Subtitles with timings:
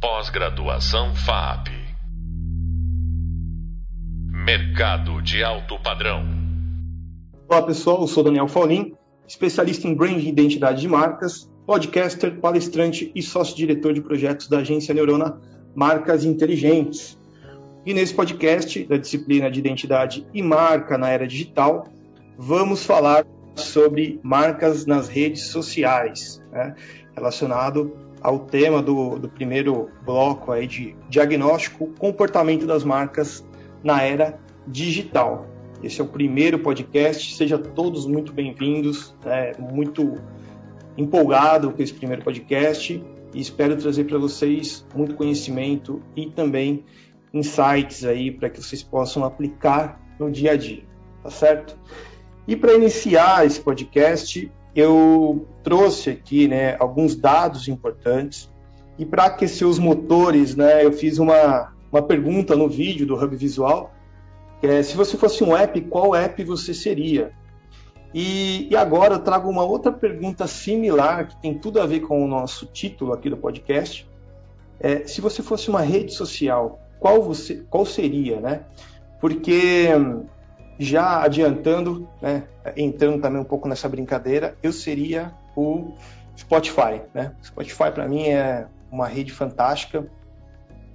[0.00, 1.68] Pós-graduação FAP.
[4.32, 6.24] Mercado de alto padrão.
[7.46, 8.94] Olá pessoal, eu sou Daniel Faulim,
[9.28, 14.94] especialista em brand e identidade de marcas, podcaster, palestrante e sócio-diretor de projetos da agência
[14.94, 15.38] Neurona
[15.74, 17.18] Marcas Inteligentes.
[17.84, 21.86] E nesse podcast da disciplina de identidade e marca na era digital,
[22.38, 26.74] vamos falar sobre marcas nas redes sociais, né?
[27.14, 33.44] relacionado ao tema do, do primeiro bloco aí de diagnóstico comportamento das marcas
[33.82, 35.46] na era digital.
[35.82, 39.52] Esse é o primeiro podcast, sejam todos muito bem-vindos, né?
[39.58, 40.16] muito
[40.96, 46.84] empolgado com esse primeiro podcast e espero trazer para vocês muito conhecimento e também
[47.32, 50.82] insights aí para que vocês possam aplicar no dia a dia,
[51.22, 51.78] tá certo?
[52.46, 58.50] E para iniciar esse podcast, eu trouxe aqui né, alguns dados importantes.
[58.98, 63.34] E para aquecer os motores, né, eu fiz uma, uma pergunta no vídeo do Hub
[63.36, 63.92] Visual,
[64.62, 67.32] é, se você fosse um app, qual app você seria?
[68.12, 72.22] E, e, agora eu trago uma outra pergunta similar, que tem tudo a ver com
[72.22, 74.06] o nosso título aqui do podcast.
[74.78, 78.40] É, se você fosse uma rede social, qual, você, qual seria?
[78.40, 78.62] Né?
[79.20, 79.88] Porque
[80.80, 85.92] já adiantando, né, entrando também um pouco nessa brincadeira, eu seria o
[86.34, 87.02] Spotify.
[87.12, 87.32] Né?
[87.44, 90.06] Spotify para mim é uma rede fantástica,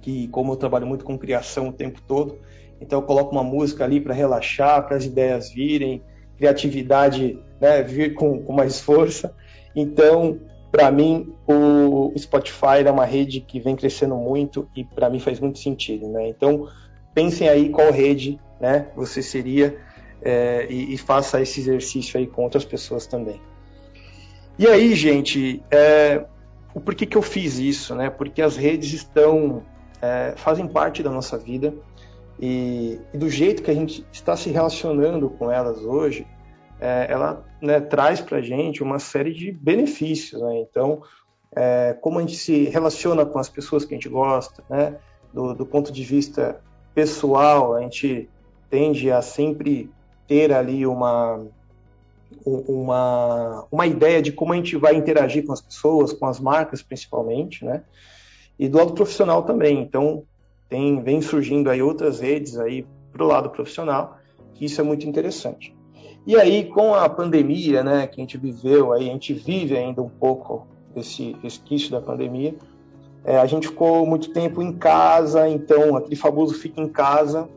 [0.02, 2.40] que como eu trabalho muito com criação o tempo todo,
[2.80, 6.02] então eu coloco uma música ali para relaxar, para as ideias virem,
[6.36, 9.32] criatividade né, vir com, com mais força.
[9.74, 10.40] Então,
[10.72, 15.38] para mim, o Spotify é uma rede que vem crescendo muito e para mim faz
[15.38, 16.08] muito sentido.
[16.08, 16.28] Né?
[16.28, 16.68] Então,
[17.14, 19.78] pensem aí qual rede né, você seria
[20.22, 23.40] é, e, e, faça esse exercício aí com outras pessoas também.
[24.58, 26.24] E aí, gente, é,
[26.74, 27.94] o porquê que eu fiz isso?
[27.94, 28.08] Né?
[28.08, 29.62] Porque as redes estão
[30.00, 31.74] é, fazem parte da nossa vida
[32.40, 36.26] e, e, do jeito que a gente está se relacionando com elas hoje,
[36.80, 40.40] é, ela né, traz para gente uma série de benefícios.
[40.40, 40.60] Né?
[40.60, 41.02] Então,
[41.54, 44.96] é, como a gente se relaciona com as pessoas que a gente gosta, né?
[45.32, 46.60] do, do ponto de vista
[46.94, 48.28] pessoal, a gente
[48.70, 49.90] tende a sempre
[50.26, 51.44] ter ali uma,
[52.44, 56.82] uma, uma ideia de como a gente vai interagir com as pessoas, com as marcas
[56.82, 57.82] principalmente, né?
[58.58, 59.80] E do lado profissional também.
[59.80, 60.24] Então,
[60.68, 64.18] tem, vem surgindo aí outras redes aí para o lado profissional,
[64.54, 65.74] que isso é muito interessante.
[66.26, 70.02] E aí, com a pandemia, né, que a gente viveu, aí a gente vive ainda
[70.02, 70.66] um pouco
[70.96, 72.54] esse resquício da pandemia,
[73.24, 77.48] é, a gente ficou muito tempo em casa, então aquele famoso fica em casa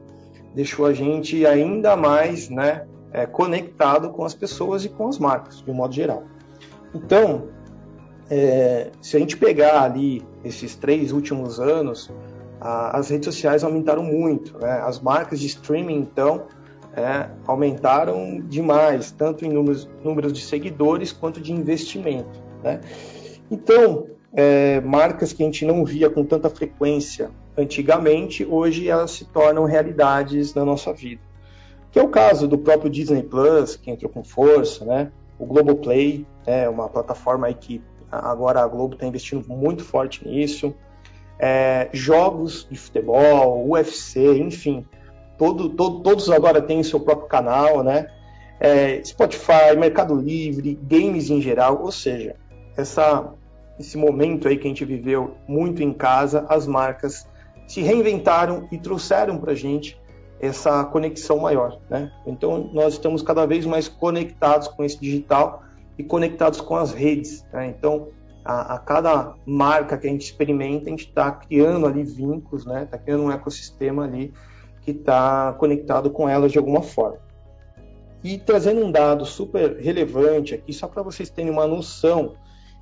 [0.59, 5.62] deixou a gente ainda mais né, é, conectado com as pessoas e com as marcas,
[5.62, 6.24] de um modo geral.
[6.94, 7.47] Então,
[8.30, 12.12] é, se a gente pegar ali esses três últimos anos,
[12.59, 14.59] a, as redes sociais aumentaram muito.
[14.59, 14.81] Né?
[14.84, 16.48] As marcas de streaming, então,
[16.94, 22.38] é, aumentaram demais, tanto em números, de seguidores quanto de investimento.
[22.62, 22.81] Né?
[23.50, 29.25] Então, é, marcas que a gente não via com tanta frequência antigamente, hoje elas se
[29.25, 31.22] tornam realidades na nossa vida.
[31.92, 35.12] Que é o caso do próprio Disney Plus, que entrou com força, né?
[35.38, 37.81] O Globoplay, é uma plataforma aí que
[38.12, 40.74] agora a Globo está investindo muito forte nisso.
[41.40, 44.86] É, jogos de futebol, UFC, enfim,
[45.38, 48.08] todo, todo, todos agora têm seu próprio canal, né?
[48.59, 52.36] É, Spotify, Mercado Livre, games em geral, ou seja,
[52.75, 53.34] essa,
[53.80, 57.25] esse momento aí que a gente viveu muito em casa, as marcas
[57.69, 59.96] se reinventaram e trouxeram para a gente
[60.41, 61.80] essa conexão maior.
[61.88, 62.12] Né?
[62.25, 65.62] Então, nós estamos cada vez mais conectados com esse digital
[65.96, 67.46] e conectados com as redes.
[67.53, 67.68] Né?
[67.68, 68.07] Então,
[68.44, 72.74] a, a, cada marca que a gente experimenta, a gente está criando ali vínculos, está
[72.74, 72.85] né?
[72.85, 74.34] Tá criando um ecossistema ali
[74.81, 77.19] que está conectado com elas de alguma forma.
[78.24, 82.34] E trazendo um dado super relevante aqui, só para vocês terem uma noção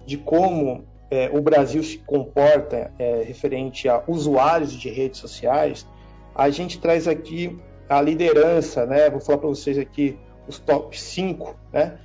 [0.05, 5.87] de como é, o Brasil se comporta é, referente a usuários de redes sociais,
[6.35, 7.57] a gente traz aqui
[7.89, 9.09] a liderança, né?
[9.09, 10.17] Vou falar para vocês aqui
[10.47, 11.97] os top 5, né?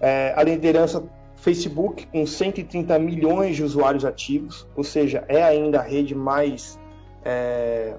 [0.00, 1.04] É, a liderança
[1.36, 6.78] Facebook com 130 milhões de usuários ativos, ou seja, é ainda a rede mais
[7.24, 7.96] é,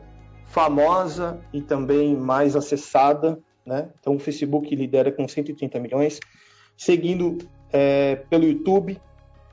[0.48, 3.90] famosa e também mais acessada, né?
[4.00, 6.20] Então o Facebook lidera com 130 milhões,
[6.76, 7.38] seguindo
[7.72, 9.00] é, pelo YouTube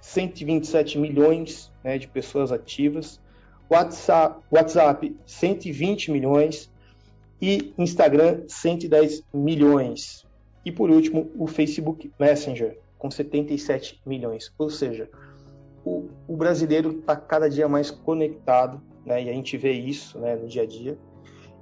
[0.01, 3.21] 127 milhões né, de pessoas ativas,
[3.71, 6.71] WhatsApp, WhatsApp 120 milhões
[7.41, 10.27] e Instagram 110 milhões.
[10.65, 14.53] E por último, o Facebook Messenger com 77 milhões.
[14.59, 15.09] Ou seja,
[15.85, 19.23] o, o brasileiro está cada dia mais conectado, né?
[19.23, 20.99] E a gente vê isso, né, no dia a dia.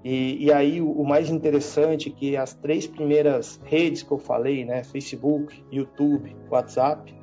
[0.03, 4.19] E, e aí o, o, mais interessante é que as três primeiras redes que eu
[4.19, 7.15] falei, né, Facebook, YouTube, WhatsApp,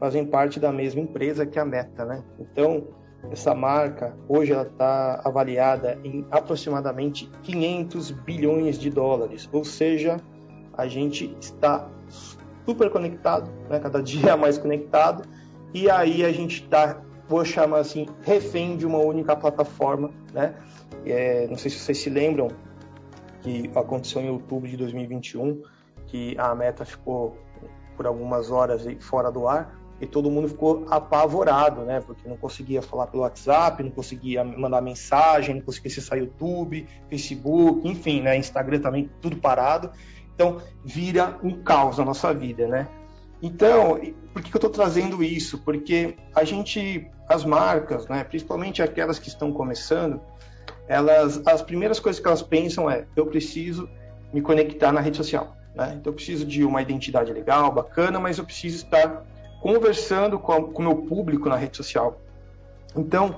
[0.00, 2.24] fazem parte da mesma empresa que a Meta, né?
[2.40, 2.88] Então
[3.30, 10.16] essa marca hoje ela está avaliada em aproximadamente 500 bilhões de dólares, ou seja,
[10.72, 11.86] a gente está
[12.64, 13.78] super conectado, né?
[13.78, 15.28] cada dia mais conectado,
[15.74, 20.54] e aí a gente está, vou chamar assim, refém de uma única plataforma, né?
[21.04, 22.48] É, não sei se vocês se lembram
[23.42, 25.62] que aconteceu em outubro de 2021,
[26.06, 27.36] que a Meta ficou
[27.96, 32.00] por algumas horas fora do ar, e todo mundo ficou apavorado, né?
[32.00, 37.86] Porque não conseguia falar pelo WhatsApp, não conseguia mandar mensagem, não conseguia acessar YouTube, Facebook,
[37.86, 38.36] enfim, né?
[38.36, 39.90] Instagram também, tudo parado.
[40.34, 42.88] Então, vira um caos na nossa vida, né?
[43.42, 44.00] Então,
[44.32, 45.58] por que eu estou trazendo isso?
[45.58, 50.20] Porque a gente, as marcas, né, principalmente aquelas que estão começando,
[50.88, 53.88] elas, as primeiras coisas que elas pensam é: eu preciso
[54.32, 55.56] me conectar na rede social.
[55.74, 55.96] Né?
[55.98, 59.24] Então, eu preciso de uma identidade legal, bacana, mas eu preciso estar
[59.60, 62.20] conversando com o meu público na rede social.
[62.96, 63.36] Então,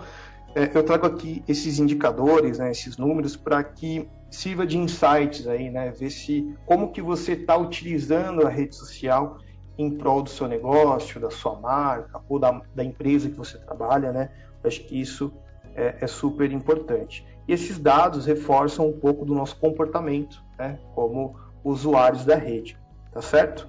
[0.55, 5.71] é, eu trago aqui esses indicadores, né, esses números, para que sirva de insights aí,
[5.71, 9.39] né, ver se como que você está utilizando a rede social
[9.79, 14.13] em prol do seu negócio, da sua marca ou da, da empresa que você trabalha,
[14.13, 14.31] né?
[14.63, 15.33] Acho que isso
[15.75, 17.27] é, é, super importante.
[17.49, 21.35] E esses dados reforçam um pouco do nosso comportamento, né, como
[21.65, 22.79] usuários da rede,
[23.13, 23.69] tá certo?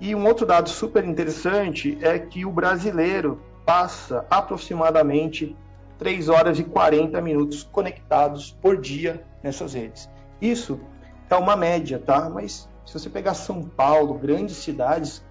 [0.00, 5.54] E um outro dado super interessante é que o brasileiro passa aproximadamente
[5.98, 10.08] 3 horas e 40 minutos conectados por dia nessas redes.
[10.40, 10.80] Isso
[11.28, 12.30] é uma média, tá?
[12.30, 15.22] Mas se você pegar São Paulo, grandes cidades,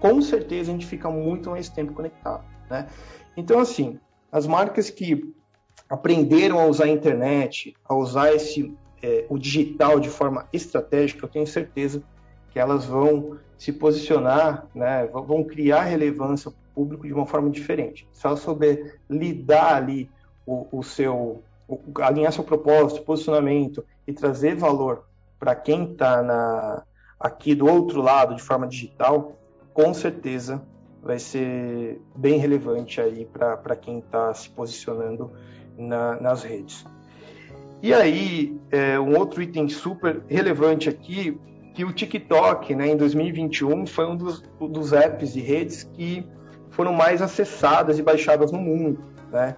[0.00, 2.88] com certeza a gente fica muito mais tempo conectado, né?
[3.36, 4.00] Então, assim,
[4.32, 5.34] as marcas que
[5.88, 11.28] aprenderam a usar a internet, a usar esse, é, o digital de forma estratégica, eu
[11.28, 12.02] tenho certeza
[12.56, 17.50] que elas vão se posicionar, né, vão criar relevância para o público de uma forma
[17.50, 18.08] diferente.
[18.14, 20.10] Se ela souber lidar ali
[20.46, 25.04] o, o seu, o, alinhar seu propósito, posicionamento e trazer valor
[25.38, 26.82] para quem está
[27.20, 29.36] aqui do outro lado de forma digital,
[29.74, 30.62] com certeza
[31.02, 35.30] vai ser bem relevante aí para quem está se posicionando
[35.76, 36.86] na, nas redes.
[37.82, 41.38] E aí, é, um outro item super relevante aqui
[41.76, 46.26] que o TikTok, né, em 2021, foi um dos, dos apps e redes que
[46.70, 48.98] foram mais acessadas e baixadas no mundo,
[49.30, 49.54] né?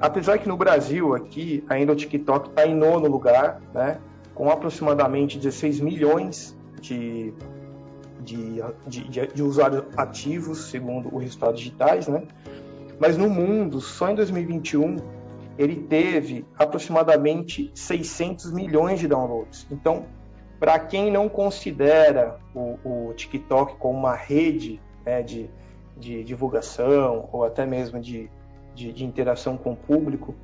[0.00, 3.98] Apesar que no Brasil, aqui, ainda o TikTok está em nono lugar, né?
[4.34, 7.32] Com aproximadamente 16 milhões de,
[8.20, 12.24] de, de, de usuários ativos, segundo os resultados digitais, né?
[12.98, 14.96] Mas no mundo, só em 2021,
[15.56, 19.64] ele teve aproximadamente 600 milhões de downloads.
[19.70, 20.06] Então,
[20.58, 25.50] para quem não considera o, o, TikTok como uma rede né, de,
[25.96, 28.30] de, divulgação ou até mesmo de,
[28.74, 30.34] de, de, interação com o público,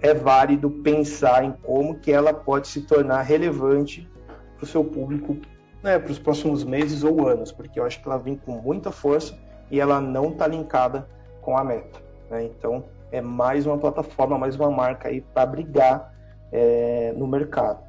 [0.00, 4.08] é válido pensar em como que ela pode se tornar relevante
[4.56, 5.36] para o seu público
[5.82, 8.90] né, para os próximos meses ou anos, porque eu acho que ela vem com muita
[8.90, 9.36] força
[9.70, 11.08] e ela não está linkada
[11.40, 12.00] com a meta.
[12.30, 12.44] Né?
[12.44, 16.14] Então, é mais uma plataforma, mais uma marca aí para brigar
[16.52, 17.82] é, no mercado.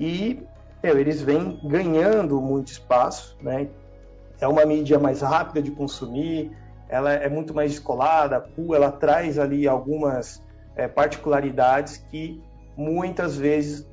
[0.00, 0.42] E
[0.82, 3.68] meu, eles vêm ganhando muito espaço, né?
[4.40, 6.52] É uma mídia mais rápida de consumir,
[6.88, 10.42] ela é muito mais descolada, ela traz ali algumas
[10.76, 12.40] é, particularidades que
[12.76, 13.86] muitas vezes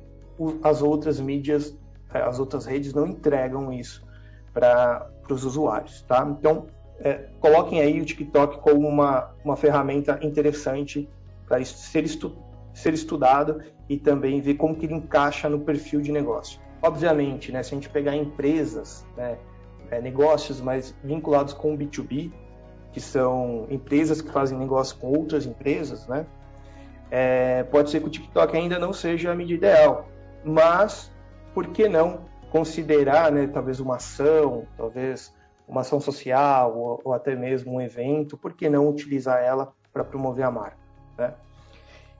[0.62, 1.76] as outras mídias,
[2.14, 4.06] é, as outras redes não entregam isso
[4.54, 6.26] para os usuários, tá?
[6.38, 6.66] Então,
[7.00, 11.08] é, coloquem aí o TikTok como uma, uma ferramenta interessante
[11.46, 12.34] para ser, estu
[12.72, 16.60] ser estudado e também ver como que ele encaixa no perfil de negócio.
[16.82, 19.38] Obviamente, né, se a gente pegar empresas, né,
[19.90, 22.30] é, negócios mais vinculados com o B2B,
[22.92, 26.26] que são empresas que fazem negócio com outras empresas, né,
[27.10, 30.08] é, pode ser que o TikTok ainda não seja a mídia ideal,
[30.44, 31.10] mas
[31.54, 35.34] por que não considerar, né, talvez uma ação, talvez
[35.66, 40.04] uma ação social ou, ou até mesmo um evento, por que não utilizar ela para
[40.04, 40.78] promover a marca,
[41.18, 41.34] né?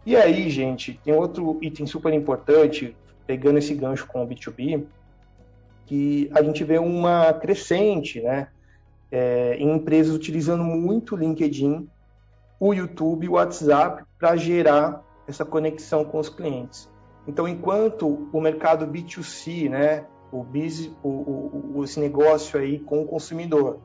[0.04, 4.84] E aí, gente, tem outro item super importante pegando esse gancho com o B2B,
[5.86, 8.48] que a gente vê uma crescente, né,
[9.10, 11.88] é, em empresas utilizando muito o LinkedIn,
[12.58, 16.88] o YouTube o WhatsApp para gerar essa conexão com os clientes.
[17.26, 21.08] Então, enquanto o mercado B2C, né, o, biz, o,
[21.74, 23.78] o esse negócio aí com o consumidor,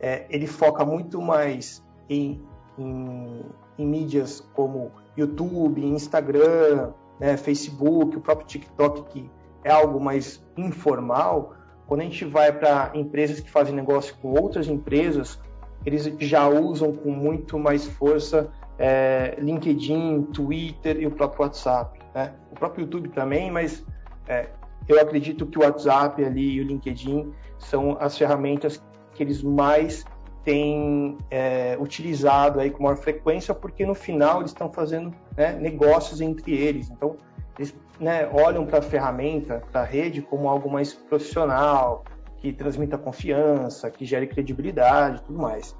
[0.00, 2.40] é, ele foca muito mais em,
[2.78, 3.42] em,
[3.78, 9.30] em mídias como YouTube, Instagram, né, Facebook, o próprio TikTok, que
[9.62, 11.54] é algo mais informal,
[11.86, 15.38] quando a gente vai para empresas que fazem negócio com outras empresas,
[15.84, 21.98] eles já usam com muito mais força é, LinkedIn, Twitter e o próprio WhatsApp.
[22.14, 22.32] Né?
[22.50, 23.84] O próprio YouTube também, mas
[24.28, 24.48] é,
[24.88, 30.04] eu acredito que o WhatsApp ali e o LinkedIn são as ferramentas que eles mais
[30.44, 36.20] têm é, utilizado aí com maior frequência, porque no final eles estão fazendo né, negócios
[36.20, 36.90] entre eles.
[36.90, 37.16] Então,
[37.58, 42.04] eles né, olham para a ferramenta, para a rede, como algo mais profissional,
[42.38, 45.76] que transmita confiança, que gere credibilidade e tudo mais.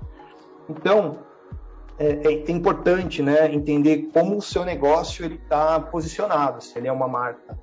[0.68, 1.18] Então,
[1.98, 7.08] é, é, importante né, entender como o seu negócio está posicionado, se ele é uma
[7.08, 7.58] marca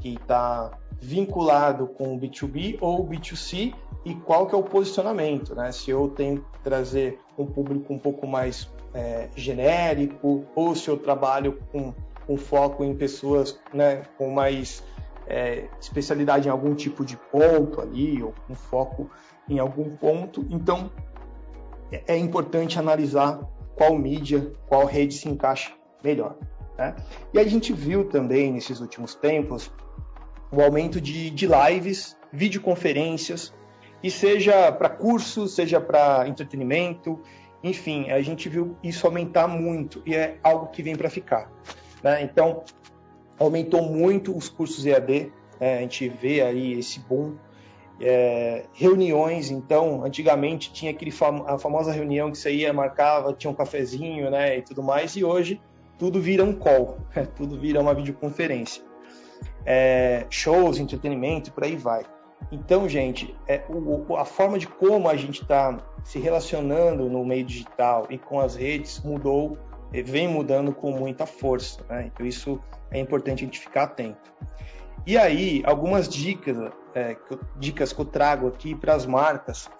[0.00, 5.72] que está vinculado com o B2B ou B2C e qual que é o posicionamento, né?
[5.72, 10.96] Se eu tenho que trazer um público um pouco mais é, genérico ou se eu
[10.96, 11.94] trabalho com,
[12.36, 14.84] foco em pessoas né, com mais
[15.26, 19.10] é, especialidade em algum tipo de ponto ali ou com foco
[19.48, 20.46] em algum ponto.
[20.48, 20.92] Então
[22.06, 23.40] é importante analisar
[23.74, 25.72] qual mídia, qual rede se encaixa
[26.04, 26.36] melhor.
[26.78, 26.94] Né?
[27.34, 29.72] E a gente viu também nesses últimos tempos
[30.52, 33.52] o aumento de, de lives, videoconferências,
[34.02, 37.20] e seja para cursos, seja para entretenimento,
[37.62, 41.50] enfim, a gente viu isso aumentar muito e é algo que vem para ficar.
[42.02, 42.22] Né?
[42.22, 42.64] Então,
[43.38, 45.30] aumentou muito os cursos EAD,
[45.60, 45.78] né?
[45.78, 47.36] a gente vê aí esse boom.
[48.02, 53.50] É, reuniões, então, antigamente tinha aquele fam a famosa reunião que você ia, marcava, tinha
[53.50, 55.60] um cafezinho, né, e tudo mais, e hoje
[55.98, 56.96] tudo vira um call,
[57.36, 58.89] tudo vira uma videoconferência
[59.64, 62.04] é, shows, entretenimento, por aí vai.
[62.50, 67.44] Então, gente, é, o, a forma de como a gente está se relacionando no meio
[67.44, 69.58] digital e com as redes mudou,
[69.92, 71.84] vem mudando com muita força.
[71.88, 72.10] Né?
[72.12, 74.32] Então, isso é importante a gente ficar atento.
[75.06, 76.56] E aí, algumas dicas,
[76.94, 79.70] é, que eu, dicas que eu trago aqui para as marcas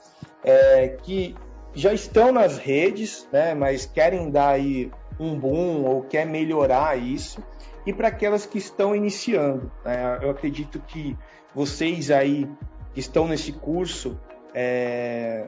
[0.43, 1.35] é, que
[1.75, 7.43] já estão nas redes, né, mas querem dar aí um boom ou quer melhorar isso
[7.87, 9.71] e para aquelas que estão iniciando.
[9.85, 10.19] Né?
[10.23, 11.17] Eu acredito que
[11.55, 12.49] vocês aí
[12.93, 14.19] que estão nesse curso
[14.55, 15.47] é,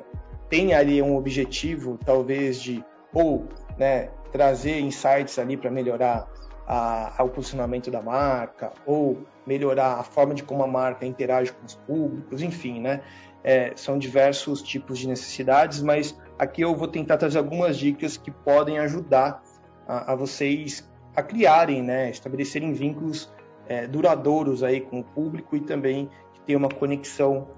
[0.49, 6.27] têm ali um objetivo, talvez, de ou né, trazer insights ali para melhorar
[6.67, 11.67] a, o posicionamento da marca, ou melhorar a forma de como a marca interage com
[11.67, 13.03] os públicos, enfim, né?
[13.45, 18.31] É, são diversos tipos de necessidades, mas aqui eu vou tentar trazer algumas dicas que
[18.31, 19.43] podem ajudar
[19.87, 23.31] a, a vocês a criarem, né, estabelecerem vínculos
[23.69, 27.49] é, duradouros aí com o público e também que tenha uma conexão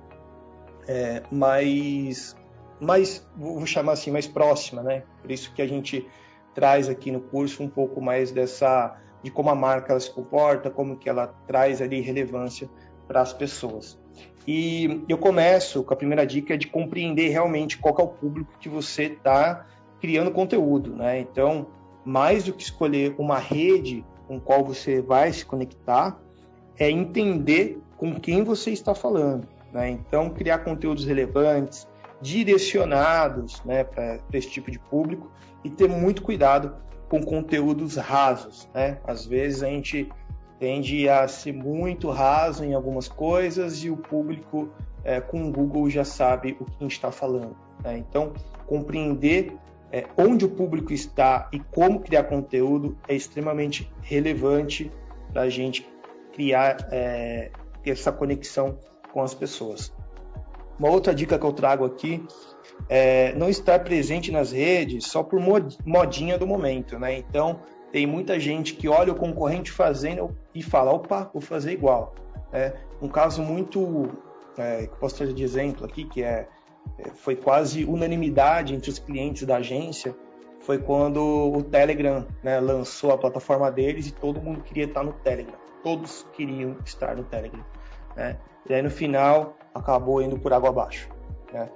[0.86, 2.36] é, mais,
[2.80, 5.02] mais, vou chamar assim, mais próxima, né?
[5.22, 6.06] Por isso que a gente
[6.54, 10.98] traz aqui no curso um pouco mais dessa de como a marca se comporta, como
[10.98, 12.68] que ela traz ali relevância
[13.08, 13.98] para as pessoas.
[14.46, 18.68] E eu começo com a primeira dica de compreender realmente qual é o público que
[18.68, 19.66] você está
[19.98, 21.18] criando conteúdo, né?
[21.20, 21.66] Então,
[22.04, 26.18] mais do que escolher uma rede com qual você vai se conectar,
[26.78, 29.46] é entender com quem você está falando.
[29.72, 29.90] Né?
[29.90, 31.86] Então, criar conteúdos relevantes,
[32.20, 35.30] direcionados né, para esse tipo de público
[35.62, 36.76] e ter muito cuidado
[37.08, 38.68] com conteúdos rasos.
[38.74, 38.98] Né?
[39.04, 40.08] Às vezes a gente
[40.58, 44.70] tende a ser muito raso em algumas coisas e o público
[45.02, 47.56] é, com o Google já sabe o que a gente está falando.
[47.82, 47.98] Né?
[47.98, 48.32] Então,
[48.66, 49.56] compreender
[49.94, 54.90] é, onde o público está e como criar conteúdo é extremamente relevante
[55.32, 55.86] para a gente
[56.32, 57.52] criar é,
[57.86, 58.76] essa conexão
[59.12, 59.94] com as pessoas.
[60.80, 62.26] Uma outra dica que eu trago aqui
[62.88, 65.38] é não estar presente nas redes só por
[65.86, 67.16] modinha do momento, né?
[67.16, 67.60] Então,
[67.92, 72.16] tem muita gente que olha o concorrente fazendo e fala, opa, vou fazer igual.
[72.52, 74.08] É, um caso muito,
[74.58, 76.48] é, que posso trazer de exemplo aqui, que é é,
[77.14, 80.14] foi quase unanimidade entre os clientes da agência
[80.64, 81.18] foi quando
[81.54, 85.54] o Telegram né, lançou a plataforma deles e todo mundo queria estar no Telegram.
[85.82, 87.64] Todos queriam estar no Telegram.
[88.16, 88.38] Né?
[88.68, 91.08] E aí no final acabou indo por água abaixo.
[91.52, 91.68] Né?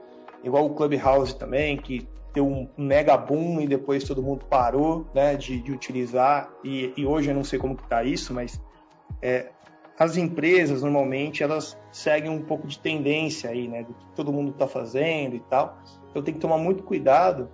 [0.42, 5.36] Igual o Clubhouse também, que deu um mega boom e depois todo mundo parou né,
[5.36, 6.50] de, de utilizar.
[6.64, 8.58] E, e, hoje eu não sei como que está isso, mas
[9.20, 9.50] é,
[9.98, 14.52] as empresas normalmente elas seguem um pouco de tendência aí, né, do que todo mundo
[14.52, 15.76] está fazendo e tal.
[16.10, 17.50] Então tem que tomar muito cuidado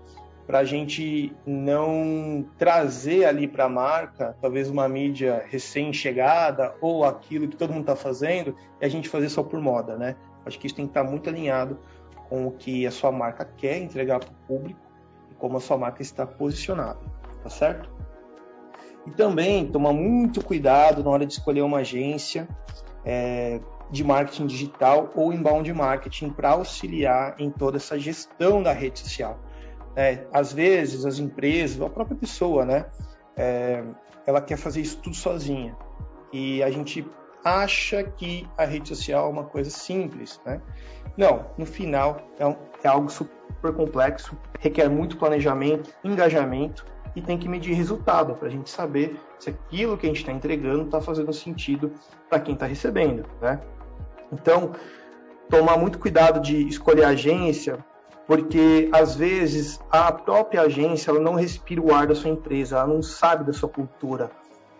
[0.46, 7.48] para a gente não trazer ali para a marca talvez uma mídia recém-chegada ou aquilo
[7.48, 10.14] que todo mundo está fazendo e a gente fazer só por moda, né?
[10.44, 11.78] Acho que isso tem que estar tá muito alinhado
[12.28, 14.80] com o que a sua marca quer entregar para o público
[15.30, 17.00] e como a sua marca está posicionada,
[17.42, 17.93] tá certo?
[19.06, 22.48] E também tomar muito cuidado na hora de escolher uma agência
[23.04, 29.00] é, de marketing digital ou inbound marketing para auxiliar em toda essa gestão da rede
[29.00, 29.38] social.
[29.96, 32.86] É, às vezes as empresas, a própria pessoa, né,
[33.36, 33.84] é,
[34.26, 35.76] ela quer fazer isso tudo sozinha
[36.32, 37.06] e a gente
[37.44, 40.60] acha que a rede social é uma coisa simples, né?
[41.16, 47.38] Não, no final é, um, é algo super complexo, requer muito planejamento, engajamento e tem
[47.38, 51.00] que medir resultado para a gente saber se aquilo que a gente está entregando está
[51.00, 51.92] fazendo sentido
[52.28, 53.60] para quem está recebendo, né?
[54.32, 54.72] Então,
[55.48, 57.78] tomar muito cuidado de escolher a agência,
[58.26, 62.86] porque às vezes a própria agência ela não respira o ar da sua empresa, ela
[62.86, 64.30] não sabe da sua cultura,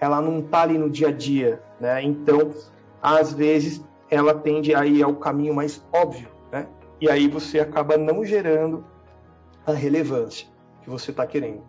[0.00, 2.02] ela não está ali no dia a dia, né?
[2.02, 2.50] Então,
[3.02, 6.66] às vezes ela tende a ir ao caminho mais óbvio, né?
[7.00, 8.84] E aí você acaba não gerando
[9.66, 10.46] a relevância
[10.82, 11.62] que você está querendo.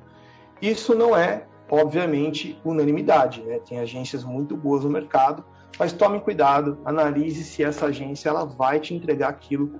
[0.62, 3.60] Isso não é, obviamente, unanimidade, né?
[3.60, 5.44] Tem agências muito boas no mercado,
[5.78, 9.80] mas tome cuidado, analise se essa agência ela vai te entregar aquilo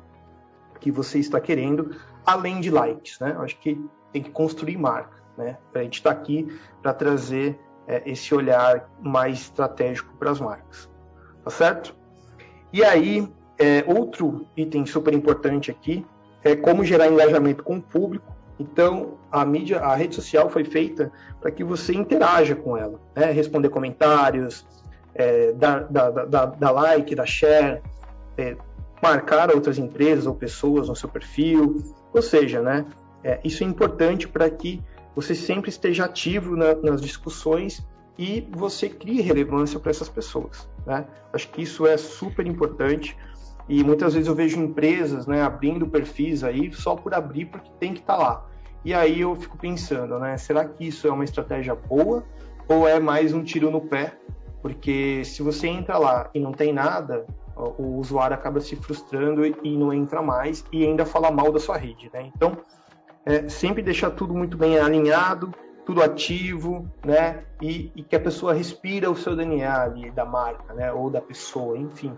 [0.80, 3.36] que você está querendo, além de likes, né?
[3.40, 5.58] Acho que tem que construir marca, né?
[5.74, 6.48] A gente está aqui
[6.82, 10.90] para trazer é, esse olhar mais estratégico para as marcas,
[11.44, 11.96] tá certo?
[12.74, 13.28] E aí,
[13.58, 16.06] é, outro item super importante aqui
[16.44, 18.35] é como gerar engajamento com o público.
[18.60, 23.32] Então, a mídia, a rede social foi feita para que você interaja com ela, né?
[23.32, 24.66] responder comentários,
[25.14, 27.82] é, dar, dar, dar, dar, like, dar share,
[28.38, 28.56] é,
[29.02, 31.84] marcar outras empresas ou pessoas no seu perfil,
[32.14, 32.86] ou seja, né,
[33.24, 34.82] é, isso é importante para que
[35.16, 37.86] você sempre esteja ativo na, nas discussões
[38.18, 40.70] e você crie relevância para essas pessoas.
[40.86, 41.06] Né?
[41.34, 43.18] Acho que isso é super importante
[43.68, 47.94] e muitas vezes eu vejo empresas né, abrindo perfis aí só por abrir porque tem
[47.94, 48.46] que estar tá lá.
[48.84, 52.24] E aí eu fico pensando, né, será que isso é uma estratégia boa
[52.68, 54.16] ou é mais um tiro no pé
[54.66, 59.78] porque se você entra lá e não tem nada, o usuário acaba se frustrando e
[59.78, 62.32] não entra mais e ainda fala mal da sua rede, né?
[62.36, 62.58] Então,
[63.24, 65.54] é, sempre deixar tudo muito bem alinhado,
[65.86, 67.44] tudo ativo, né?
[67.62, 70.92] E, e, que a pessoa respira o seu DNA ali da marca, né?
[70.92, 72.18] Ou da pessoa, enfim,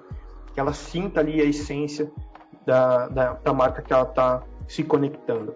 [0.58, 2.12] que ela sinta ali a essência
[2.65, 5.54] da, da, da marca que ela está se conectando.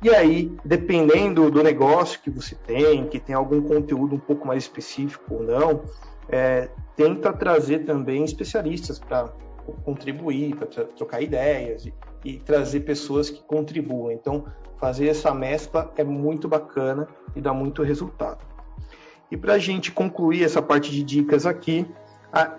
[0.00, 4.62] E aí, dependendo do negócio que você tem, que tem algum conteúdo um pouco mais
[4.62, 5.82] específico ou não,
[6.28, 9.32] é, tenta trazer também especialistas para
[9.84, 11.92] contribuir, para trocar ideias e,
[12.24, 14.12] e, trazer pessoas que contribuam.
[14.12, 14.44] Então,
[14.78, 18.38] fazer essa mescla é muito bacana e dá muito resultado.
[19.32, 21.84] E para a gente concluir essa parte de dicas aqui,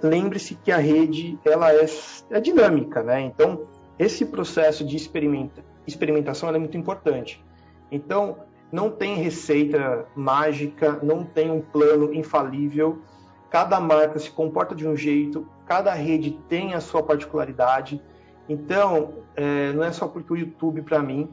[0.01, 1.85] lembre-se que a rede ela é,
[2.29, 3.21] é dinâmica, né?
[3.21, 7.43] Então, esse processo de experimenta, experimentação é muito importante.
[7.91, 8.37] Então,
[8.71, 13.01] não tem receita mágica, não tem um plano infalível.
[13.49, 18.01] Cada marca se comporta de um jeito, cada rede tem a sua particularidade.
[18.49, 21.29] Então, é, não é só porque o YouTube, para mim,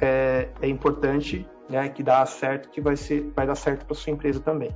[0.00, 4.12] é, é, importante, né, que dá certo, que vai, ser, vai dar certo para sua
[4.12, 4.74] empresa também.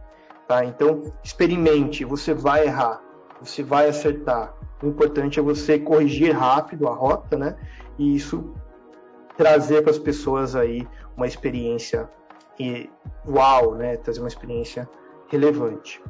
[0.53, 0.67] Tá?
[0.67, 3.01] Então, experimente, você vai errar,
[3.41, 4.53] você vai acertar.
[4.83, 7.57] O importante é você corrigir rápido a rota, né?
[7.99, 8.53] E isso
[9.35, 10.87] trazer para as pessoas aí
[11.17, 12.07] uma experiência
[12.61, 12.91] e
[13.27, 13.97] uau, né?
[13.97, 14.87] Trazer uma experiência
[15.29, 16.03] relevante.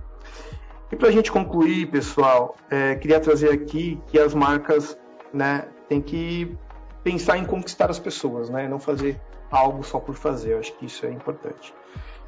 [0.91, 4.99] E para a gente concluir, pessoal, é, queria trazer aqui que as marcas,
[5.33, 6.59] né, tem que
[7.05, 8.67] pensar em conquistar as pessoas, né?
[8.67, 9.21] Não fazer
[9.53, 10.55] algo só por fazer.
[10.55, 11.73] Eu acho que isso é importante.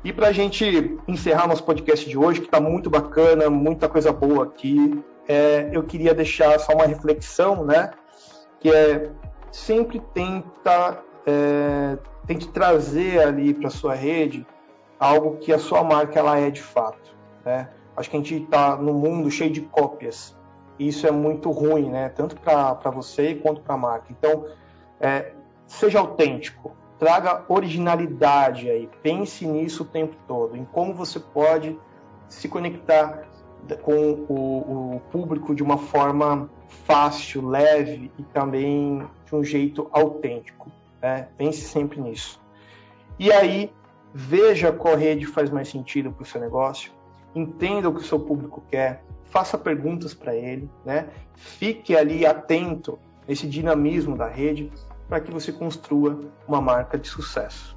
[0.05, 4.13] E para a gente encerrar nosso podcast de hoje, que está muito bacana, muita coisa
[4.13, 7.91] boa aqui, é, eu queria deixar só uma reflexão, né?
[8.61, 9.11] Que é
[9.51, 14.47] sempre tenta, é, tente trazer ali para sua rede
[15.01, 17.17] algo que a sua marca ela é de fato.
[17.43, 17.71] Né?
[17.97, 20.37] Acho que a gente está no mundo cheio de cópias.
[20.79, 22.11] E isso é muito ruim, né?
[22.11, 24.07] Tanto para você quanto para a marca.
[24.11, 24.45] Então,
[25.01, 25.33] é,
[25.67, 31.79] seja autêntico, traga originalidade aí, pense nisso o tempo todo, em como você pode
[32.29, 33.27] se conectar
[33.83, 36.51] com o, o público de uma forma
[36.85, 40.71] fácil, leve e também de um jeito autêntico.
[41.01, 41.29] Né?
[41.37, 42.41] Pense sempre nisso.
[43.19, 43.73] E aí,
[44.13, 46.93] veja qual rede faz mais sentido para o seu negócio,
[47.35, 51.09] entenda o que o seu público quer, faça perguntas para ele, né?
[51.35, 54.71] fique ali atento nesse dinamismo da rede
[55.09, 57.77] para que você construa uma marca de sucesso.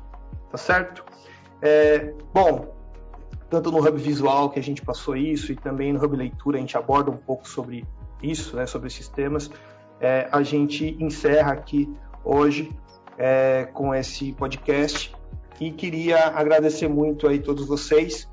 [0.50, 1.04] Tá certo?
[1.62, 2.74] É, bom,
[3.50, 6.62] tanto no Hub Visual que a gente passou isso e também no Hub Leitura a
[6.62, 7.86] gente aborda um pouco sobre
[8.22, 9.50] isso, né, sobre esses temas.
[10.00, 11.92] É, a gente encerra aqui
[12.24, 12.72] hoje
[13.18, 15.14] é, com esse podcast
[15.60, 18.28] e queria agradecer muito aí todos vocês.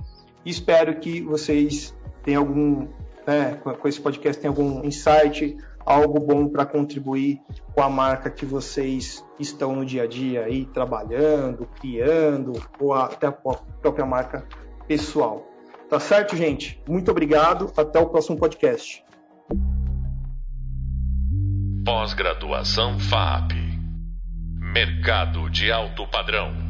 [0.45, 2.89] Espero que vocês tenham algum,
[3.27, 7.41] né, com esse podcast, tenham algum insight, algo bom para contribuir
[7.75, 13.27] com a marca que vocês estão no dia a dia aí trabalhando, criando, ou até
[13.27, 14.47] a própria marca
[14.87, 15.47] pessoal.
[15.89, 16.81] Tá certo, gente?
[16.89, 17.73] Muito obrigado.
[17.77, 19.05] Até o próximo podcast.
[21.85, 23.53] Pós-graduação FAP.
[24.59, 26.64] Mercado de alto padrão.